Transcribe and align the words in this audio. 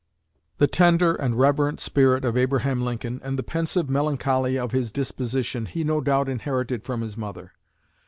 The 0.57 0.65
tender 0.65 1.13
and 1.13 1.37
reverent 1.37 1.79
spirit 1.79 2.25
of 2.25 2.35
Abraham 2.35 2.81
Lincoln, 2.81 3.21
and 3.23 3.37
the 3.37 3.43
pensive 3.43 3.87
melancholy 3.87 4.57
of 4.57 4.71
his 4.71 4.91
disposition, 4.91 5.67
he 5.67 5.83
no 5.83 6.01
doubt 6.01 6.27
inherited 6.27 6.83
from 6.83 7.01
his 7.01 7.15
mother. 7.15 7.51